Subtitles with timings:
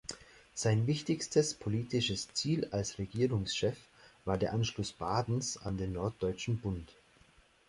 [0.55, 3.77] Sein wichtigstes politisches Ziel als Regierungschef
[4.25, 6.89] war der Anschluss Badens an den Norddeutschen Bund.